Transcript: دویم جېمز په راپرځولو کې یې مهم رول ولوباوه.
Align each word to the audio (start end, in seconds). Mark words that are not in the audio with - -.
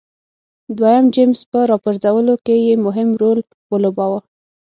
دویم 0.77 1.05
جېمز 1.13 1.39
په 1.51 1.59
راپرځولو 1.71 2.35
کې 2.45 2.55
یې 2.65 2.73
مهم 2.85 3.09
رول 3.21 3.39
ولوباوه. 3.71 4.19